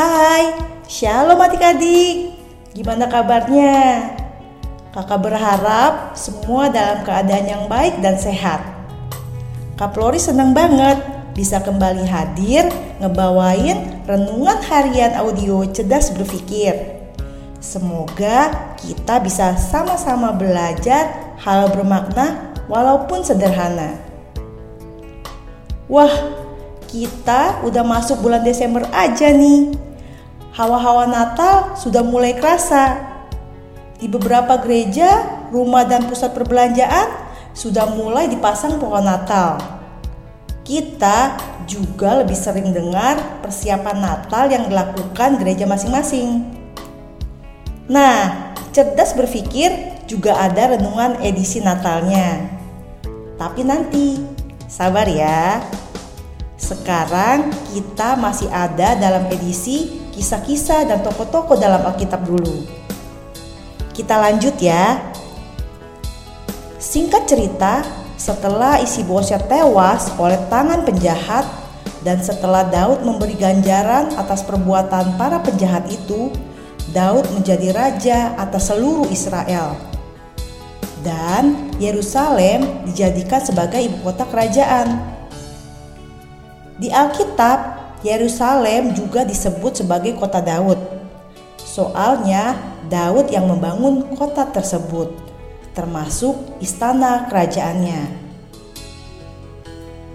Hai, 0.00 0.56
shalom 0.88 1.36
adik-adik. 1.36 2.32
Gimana 2.72 3.04
kabarnya? 3.04 4.08
Kakak 4.96 5.20
berharap 5.20 6.16
semua 6.16 6.72
dalam 6.72 7.04
keadaan 7.04 7.44
yang 7.44 7.64
baik 7.68 8.00
dan 8.00 8.16
sehat. 8.16 8.64
Kak 9.76 9.92
Flori 9.92 10.16
senang 10.16 10.56
banget 10.56 11.04
bisa 11.36 11.60
kembali 11.60 12.08
hadir 12.08 12.64
ngebawain 12.96 14.00
renungan 14.08 14.64
harian 14.72 15.20
audio 15.20 15.68
cerdas 15.68 16.16
berpikir. 16.16 16.80
Semoga 17.60 18.72
kita 18.80 19.20
bisa 19.20 19.52
sama-sama 19.60 20.32
belajar 20.32 21.36
hal 21.44 21.68
bermakna 21.76 22.56
walaupun 22.72 23.20
sederhana. 23.20 24.00
Wah, 25.92 26.40
kita 26.88 27.60
udah 27.68 27.84
masuk 27.84 28.24
bulan 28.24 28.40
Desember 28.40 28.88
aja 28.96 29.28
nih 29.28 29.89
hawa-hawa 30.60 31.08
Natal 31.08 31.72
sudah 31.72 32.04
mulai 32.04 32.36
kerasa. 32.36 33.00
Di 33.96 34.04
beberapa 34.08 34.60
gereja, 34.60 35.08
rumah 35.48 35.88
dan 35.88 36.04
pusat 36.04 36.36
perbelanjaan 36.36 37.08
sudah 37.56 37.88
mulai 37.96 38.28
dipasang 38.28 38.76
pohon 38.76 39.08
Natal. 39.08 39.56
Kita 40.60 41.40
juga 41.64 42.20
lebih 42.20 42.36
sering 42.36 42.76
dengar 42.76 43.40
persiapan 43.40 43.96
Natal 44.04 44.52
yang 44.52 44.68
dilakukan 44.68 45.40
gereja 45.40 45.64
masing-masing. 45.64 46.44
Nah, 47.88 48.52
cerdas 48.70 49.16
berpikir 49.16 49.72
juga 50.04 50.36
ada 50.36 50.76
renungan 50.76 51.18
edisi 51.24 51.64
Natalnya. 51.64 52.60
Tapi 53.40 53.64
nanti, 53.64 54.20
sabar 54.68 55.08
ya. 55.08 55.64
Sekarang 56.60 57.50
kita 57.72 58.14
masih 58.20 58.46
ada 58.52 58.94
dalam 58.94 59.26
edisi 59.32 59.99
kisah-kisah 60.20 60.84
dan 60.84 61.00
tokoh-tokoh 61.00 61.56
dalam 61.56 61.80
Alkitab 61.80 62.28
dulu. 62.28 62.68
Kita 63.96 64.20
lanjut 64.20 64.52
ya. 64.60 65.00
Singkat 66.76 67.24
cerita, 67.24 67.80
setelah 68.20 68.76
isi 68.84 69.00
bosnya 69.00 69.40
tewas 69.40 70.12
oleh 70.20 70.36
tangan 70.52 70.84
penjahat 70.84 71.48
dan 72.04 72.20
setelah 72.20 72.68
Daud 72.68 73.00
memberi 73.00 73.32
ganjaran 73.32 74.12
atas 74.20 74.44
perbuatan 74.44 75.16
para 75.16 75.40
penjahat 75.40 75.88
itu, 75.88 76.28
Daud 76.92 77.24
menjadi 77.32 77.72
raja 77.72 78.36
atas 78.36 78.68
seluruh 78.68 79.08
Israel. 79.08 79.72
Dan 81.00 81.72
Yerusalem 81.80 82.84
dijadikan 82.84 83.40
sebagai 83.40 83.80
ibu 83.80 84.04
kota 84.04 84.28
kerajaan. 84.28 85.00
Di 86.76 86.92
Alkitab, 86.92 87.79
Yerusalem 88.00 88.96
juga 88.96 89.28
disebut 89.28 89.84
sebagai 89.84 90.16
kota 90.16 90.40
Daud. 90.40 90.80
Soalnya 91.60 92.56
Daud 92.88 93.28
yang 93.28 93.44
membangun 93.44 94.16
kota 94.16 94.48
tersebut, 94.48 95.12
termasuk 95.76 96.56
istana 96.64 97.28
kerajaannya. 97.28 98.08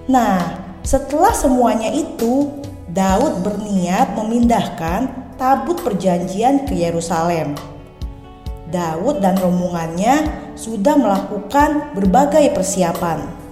Nah, 0.09 0.37
setelah 0.81 1.33
semuanya 1.37 1.93
itu, 1.93 2.49
Daud 2.89 3.45
berniat 3.45 4.17
memindahkan 4.17 5.33
tabut 5.37 5.77
perjanjian 5.85 6.65
ke 6.65 6.73
Yerusalem. 6.73 7.53
Daud 8.73 9.21
dan 9.21 9.37
rombongannya 9.37 10.25
sudah 10.57 10.97
melakukan 10.97 11.93
berbagai 11.93 12.49
persiapan 12.49 13.44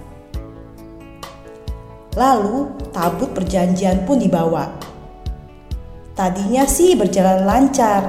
Lalu 2.14 2.70
tabut 2.94 3.34
perjanjian 3.34 4.06
pun 4.06 4.22
dibawa. 4.22 4.70
Tadinya 6.14 6.62
sih 6.62 6.94
berjalan 6.94 7.42
lancar, 7.42 8.06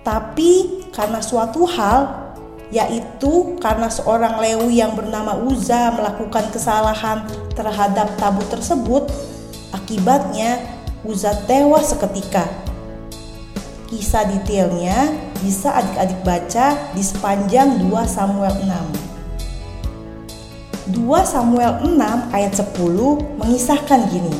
tapi 0.00 0.80
karena 0.96 1.20
suatu 1.20 1.68
hal, 1.68 2.32
yaitu 2.72 3.60
karena 3.60 3.92
seorang 3.92 4.40
Lewi 4.40 4.80
yang 4.80 4.96
bernama 4.96 5.36
Uza 5.36 5.92
melakukan 5.92 6.48
kesalahan 6.48 7.28
terhadap 7.52 8.16
tabut 8.16 8.48
tersebut, 8.48 9.12
akibatnya 9.76 10.56
Uza 11.04 11.36
tewas 11.44 11.92
seketika. 11.92 12.48
Kisah 13.86 14.26
detailnya 14.26 15.14
bisa 15.38 15.70
adik-adik 15.76 16.18
baca 16.26 16.74
di 16.96 17.02
sepanjang 17.04 17.78
2 17.86 17.92
Samuel 18.08 18.56
6. 18.64 19.05
2 20.86 21.02
Samuel 21.26 21.82
6 21.82 21.98
ayat 22.30 22.52
10 22.54 23.42
mengisahkan 23.42 24.06
gini. 24.06 24.30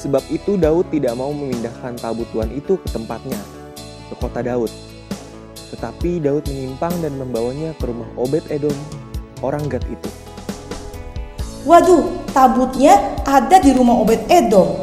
Sebab 0.00 0.24
itu 0.32 0.56
Daud 0.56 0.88
tidak 0.88 1.20
mau 1.20 1.28
memindahkan 1.36 2.00
tabut 2.00 2.24
Tuhan 2.32 2.48
itu 2.56 2.80
ke 2.80 2.88
tempatnya, 2.88 3.36
ke 4.08 4.14
kota 4.16 4.40
Daud. 4.40 4.72
Tetapi 5.76 6.24
Daud 6.24 6.48
menyimpang 6.48 6.96
dan 7.04 7.20
membawanya 7.20 7.76
ke 7.76 7.92
rumah 7.92 8.08
Obed 8.16 8.48
Edom, 8.48 8.72
orang 9.44 9.68
Gad 9.68 9.84
itu. 9.84 10.08
Waduh, 11.68 12.08
tabutnya 12.32 13.20
ada 13.28 13.60
di 13.60 13.76
rumah 13.76 14.00
Obed 14.00 14.32
Edom. 14.32 14.80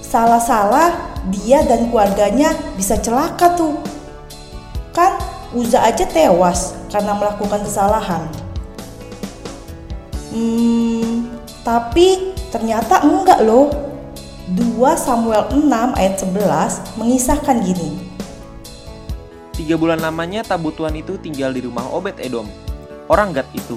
Salah-salah 0.00 1.20
dia 1.28 1.60
dan 1.60 1.92
keluarganya 1.92 2.56
bisa 2.72 2.96
celaka 2.96 3.52
tuh. 3.52 3.76
Kan 4.96 5.20
Uza 5.52 5.80
aja 5.80 6.04
tewas 6.08 6.72
karena 6.88 7.12
melakukan 7.16 7.64
kesalahan. 7.64 8.37
Hmm, 10.28 11.32
tapi 11.64 12.36
ternyata 12.52 13.04
enggak 13.04 13.40
loh. 13.44 13.72
2 14.48 14.80
Samuel 14.96 15.44
6 15.52 15.68
ayat 15.92 16.14
11 16.24 16.96
mengisahkan 16.96 17.56
gini. 17.60 18.00
Tiga 19.52 19.76
bulan 19.76 20.00
lamanya 20.00 20.40
tabut 20.40 20.72
Tuhan 20.72 20.96
itu 20.96 21.20
tinggal 21.20 21.52
di 21.52 21.60
rumah 21.60 21.84
Obed 21.92 22.16
Edom, 22.16 22.48
orang 23.12 23.36
Gad 23.36 23.44
itu. 23.52 23.76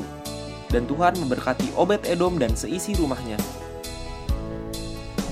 Dan 0.71 0.87
Tuhan 0.87 1.19
memberkati 1.19 1.75
Obed 1.75 2.07
Edom 2.07 2.39
dan 2.39 2.55
seisi 2.55 2.95
rumahnya. 2.95 3.35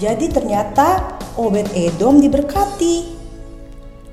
Jadi 0.04 0.28
ternyata 0.28 1.16
Obed 1.40 1.72
Edom 1.72 2.20
diberkati. 2.20 3.16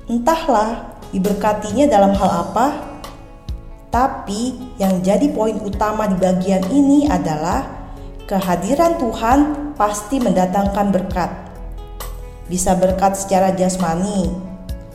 Entahlah 0.07 0.95
diberkatinya 1.11 1.91
dalam 1.91 2.15
hal 2.15 2.31
apa, 2.47 2.86
tapi 3.97 4.53
yang 4.77 5.01
jadi 5.01 5.25
poin 5.33 5.57
utama 5.57 6.05
di 6.05 6.13
bagian 6.21 6.61
ini 6.69 7.09
adalah 7.09 7.65
kehadiran 8.29 9.01
Tuhan 9.01 9.39
pasti 9.73 10.21
mendatangkan 10.21 10.93
berkat. 10.93 11.33
Bisa 12.45 12.77
berkat 12.77 13.17
secara 13.17 13.57
jasmani, 13.57 14.29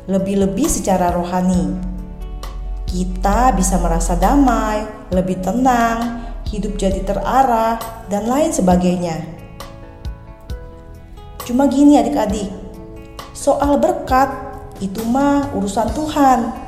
lebih-lebih 0.07 0.71
secara 0.71 1.11
rohani. 1.11 1.75
Kita 2.87 3.51
bisa 3.59 3.83
merasa 3.83 4.15
damai, 4.15 4.87
lebih 5.11 5.43
tenang, 5.43 6.23
hidup 6.47 6.79
jadi 6.79 7.03
terarah, 7.03 8.07
dan 8.07 8.31
lain 8.31 8.55
sebagainya. 8.55 9.19
Cuma 11.43 11.67
gini 11.67 11.99
adik-adik, 11.99 12.55
soal 13.35 13.83
berkat 13.83 14.31
itu 14.79 15.03
mah 15.03 15.51
urusan 15.59 15.91
Tuhan 15.91 16.62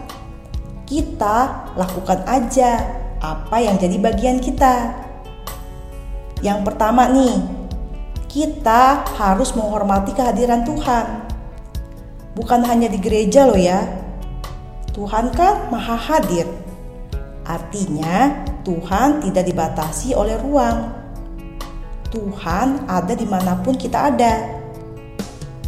kita 0.85 1.69
lakukan 1.77 2.25
aja 2.29 2.81
apa 3.21 3.57
yang 3.61 3.81
jadi 3.81 3.97
bagian 3.97 4.39
kita. 4.41 4.93
Yang 6.45 6.61
pertama 6.69 7.09
nih, 7.09 7.41
kita 8.29 9.01
harus 9.17 9.57
menghormati 9.57 10.13
kehadiran 10.13 10.61
Tuhan. 10.69 11.07
Bukan 12.37 12.61
hanya 12.69 12.93
di 12.93 13.01
gereja 13.01 13.49
loh 13.49 13.57
ya. 13.57 13.81
Tuhan 14.93 15.33
kan 15.33 15.73
maha 15.73 15.97
hadir. 15.97 16.45
Artinya 17.49 18.45
Tuhan 18.67 19.25
tidak 19.25 19.45
dibatasi 19.49 20.13
oleh 20.13 20.37
ruang. 20.41 20.93
Tuhan 22.13 22.87
ada 22.87 23.15
di 23.17 23.27
mana 23.27 23.59
pun 23.59 23.75
kita 23.75 24.13
ada. 24.13 24.63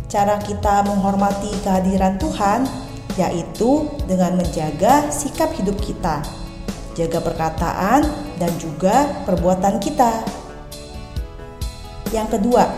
Cara 0.07 0.39
kita 0.39 0.87
menghormati 0.87 1.51
kehadiran 1.65 2.21
Tuhan 2.21 2.86
yaitu 3.17 3.89
dengan 4.05 4.37
menjaga 4.37 5.09
sikap 5.09 5.53
hidup 5.57 5.77
kita, 5.81 6.21
jaga 6.93 7.19
perkataan, 7.21 8.05
dan 8.37 8.53
juga 8.61 9.25
perbuatan 9.25 9.81
kita. 9.81 10.21
Yang 12.13 12.39
kedua, 12.39 12.69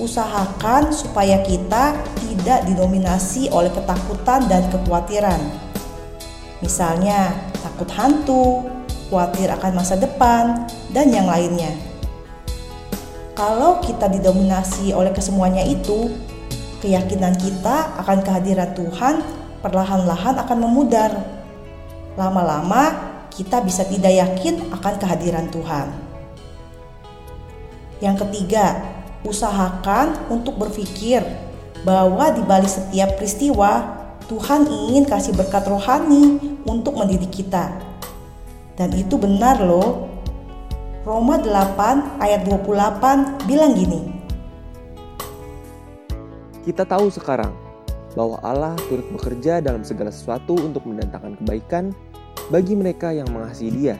usahakan 0.00 0.90
supaya 0.90 1.44
kita 1.44 1.94
tidak 2.24 2.64
didominasi 2.64 3.52
oleh 3.52 3.70
ketakutan 3.70 4.48
dan 4.48 4.64
kekhawatiran. 4.72 5.40
Misalnya, 6.64 7.36
takut 7.60 7.86
hantu, 7.92 8.66
khawatir 9.12 9.52
akan 9.52 9.72
masa 9.78 9.94
depan, 9.94 10.66
dan 10.90 11.12
yang 11.12 11.28
lainnya. 11.28 11.70
Kalau 13.38 13.78
kita 13.78 14.10
didominasi 14.10 14.90
oleh 14.90 15.14
kesemuanya 15.14 15.62
itu, 15.62 16.10
keyakinan 16.82 17.38
kita 17.38 17.94
akan 18.02 18.18
kehadiran 18.26 18.74
Tuhan 18.74 19.22
perlahan-lahan 19.68 20.40
akan 20.40 20.58
memudar. 20.64 21.12
Lama-lama 22.16 22.96
kita 23.28 23.60
bisa 23.60 23.84
tidak 23.84 24.10
yakin 24.10 24.72
akan 24.72 24.94
kehadiran 24.96 25.46
Tuhan. 25.52 25.86
Yang 28.00 28.26
ketiga, 28.26 28.80
usahakan 29.22 30.32
untuk 30.32 30.56
berpikir 30.56 31.22
bahwa 31.84 32.32
di 32.32 32.42
balik 32.42 32.72
setiap 32.72 33.20
peristiwa, 33.20 34.00
Tuhan 34.26 34.66
ingin 34.66 35.04
kasih 35.06 35.36
berkat 35.36 35.68
rohani 35.68 36.40
untuk 36.66 36.96
mendidik 36.96 37.30
kita. 37.30 37.70
Dan 38.74 38.94
itu 38.96 39.14
benar 39.20 39.60
loh. 39.62 40.08
Roma 41.06 41.40
8 41.40 42.20
ayat 42.20 42.44
28 42.44 43.48
bilang 43.48 43.72
gini. 43.72 44.00
Kita 46.66 46.84
tahu 46.84 47.08
sekarang 47.08 47.67
bahwa 48.18 48.42
Allah 48.42 48.74
turut 48.90 49.06
bekerja 49.14 49.62
dalam 49.62 49.86
segala 49.86 50.10
sesuatu 50.10 50.58
untuk 50.58 50.82
mendatangkan 50.90 51.38
kebaikan 51.38 51.94
bagi 52.50 52.74
mereka 52.74 53.14
yang 53.14 53.30
mengasihi 53.30 53.70
Dia, 53.70 53.96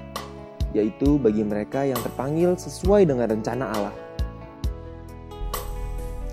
yaitu 0.75 1.23
bagi 1.23 1.47
mereka 1.47 1.87
yang 1.87 2.03
terpanggil 2.03 2.59
sesuai 2.59 3.07
dengan 3.07 3.31
rencana 3.31 3.71
Allah. 3.71 3.95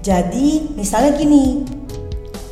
Jadi, 0.01 0.73
misalnya 0.73 1.13
gini, 1.13 1.61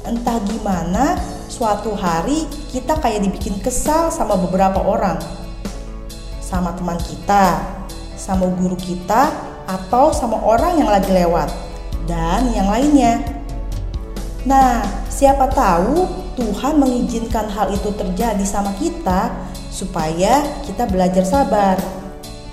entah 0.06 0.38
gimana 0.45 1.18
suatu 1.50 1.97
hari 1.97 2.45
kita 2.69 3.01
kayak 3.01 3.25
dibikin 3.25 3.57
kesal 3.57 4.13
sama 4.13 4.38
beberapa 4.38 4.85
orang, 4.85 5.18
sama 6.45 6.77
teman 6.77 7.01
kita, 7.01 7.57
sama 8.13 8.53
guru 8.53 8.77
kita, 8.77 9.33
atau 9.65 10.13
sama 10.13 10.38
orang 10.45 10.77
yang 10.77 10.94
lagi 10.94 11.09
lewat, 11.09 11.50
dan 12.06 12.53
yang 12.53 12.69
lainnya. 12.69 13.32
Nah, 14.44 14.84
siapa 15.07 15.48
tahu 15.56 16.04
Tuhan 16.36 16.75
mengizinkan 16.75 17.48
hal 17.48 17.72
itu 17.72 17.95
terjadi 17.95 18.44
sama 18.44 18.75
kita 18.75 19.31
supaya 19.72 20.44
kita 20.68 20.84
belajar 20.92 21.24
sabar. 21.24 21.80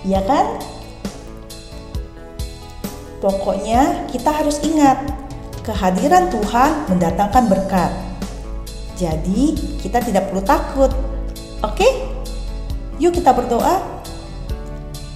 Iya 0.06 0.22
kan? 0.22 0.46
Pokoknya 3.18 4.06
kita 4.08 4.30
harus 4.32 4.62
ingat, 4.64 5.02
kehadiran 5.66 6.30
Tuhan 6.30 6.88
mendatangkan 6.88 7.44
berkat. 7.50 7.92
Jadi, 8.96 9.58
kita 9.82 10.00
tidak 10.00 10.30
perlu 10.30 10.40
takut. 10.46 10.94
Oke? 11.60 11.84
Yuk 13.02 13.12
kita 13.18 13.34
berdoa. 13.34 13.82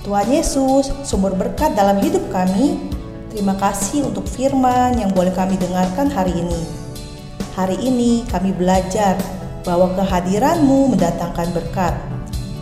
Tuhan 0.04 0.28
Yesus, 0.28 0.92
sumber 1.00 1.32
berkat 1.32 1.72
dalam 1.72 1.96
hidup 2.04 2.28
kami, 2.28 2.76
Terima 3.34 3.58
kasih 3.58 4.06
untuk 4.06 4.30
firman 4.30 4.94
yang 4.94 5.10
boleh 5.10 5.34
kami 5.34 5.58
dengarkan 5.58 6.06
hari 6.06 6.38
ini. 6.38 6.62
Hari 7.58 7.82
ini 7.82 8.22
kami 8.30 8.54
belajar 8.54 9.18
bahwa 9.66 9.90
kehadiranmu 9.98 10.94
mendatangkan 10.94 11.50
berkat. 11.50 11.98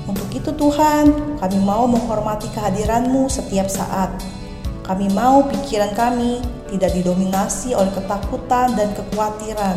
Untuk 0.08 0.32
itu 0.32 0.48
Tuhan, 0.48 1.36
kami 1.36 1.60
mau 1.60 1.84
menghormati 1.84 2.48
kehadiranmu 2.56 3.28
setiap 3.28 3.68
saat. 3.68 4.16
Kami 4.88 5.12
mau 5.12 5.44
pikiran 5.44 5.92
kami 5.92 6.40
tidak 6.72 6.96
didominasi 6.96 7.76
oleh 7.76 7.92
ketakutan 7.92 8.72
dan 8.72 8.96
kekhawatiran. 8.96 9.76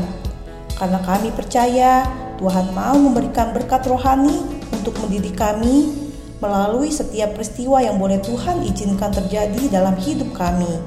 Karena 0.79 1.03
kami 1.03 1.27
percaya 1.35 2.07
Tuhan 2.39 2.71
mau 2.71 2.95
memberikan 2.95 3.51
berkat 3.51 3.83
rohani 3.83 4.47
untuk 4.71 4.95
mendidik 5.03 5.35
kami 5.35 6.04
melalui 6.43 6.91
setiap 6.91 7.35
peristiwa 7.35 7.79
yang 7.79 7.95
boleh 7.95 8.19
Tuhan 8.19 8.63
izinkan 8.67 9.11
terjadi 9.11 9.71
dalam 9.71 9.95
hidup 9.95 10.31
kami. 10.35 10.81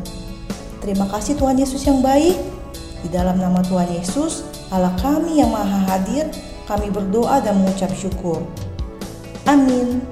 Terima 0.84 1.08
kasih 1.08 1.36
Tuhan 1.36 1.56
Yesus 1.58 1.84
yang 1.84 2.04
baik. 2.04 2.36
Di 3.04 3.08
dalam 3.14 3.38
nama 3.38 3.62
Tuhan 3.62 3.88
Yesus, 3.94 4.42
Allah 4.68 4.92
kami 4.98 5.38
yang 5.38 5.54
maha 5.54 5.86
hadir, 5.86 6.28
kami 6.66 6.90
berdoa 6.92 7.40
dan 7.40 7.62
mengucap 7.62 7.90
syukur. 7.94 8.42
Amin. 9.48 10.04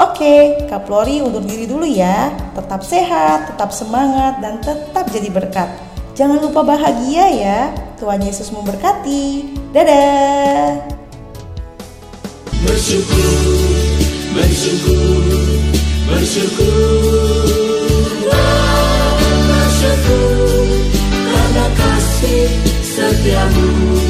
Oke, 0.00 0.64
Kak 0.66 0.88
Flori 0.88 1.20
undur 1.20 1.44
diri 1.44 1.68
dulu 1.68 1.84
ya. 1.84 2.32
Tetap 2.56 2.80
sehat, 2.80 3.52
tetap 3.52 3.70
semangat, 3.70 4.40
dan 4.40 4.58
tetap 4.64 5.04
jadi 5.12 5.28
berkat. 5.28 5.68
Jangan 6.16 6.40
lupa 6.40 6.64
bahagia 6.64 7.26
ya. 7.28 7.60
Tuhan 8.00 8.24
Yesus 8.24 8.48
memberkati. 8.50 9.52
Dadah. 9.70 10.80
Bersyukur 12.64 13.51
bersyukur 14.34 15.52
bersyukur. 16.22 18.08
Bersyukur. 19.50 20.66
Karena 21.32 21.66
kasih 21.76 22.48
setiamu 22.80 24.01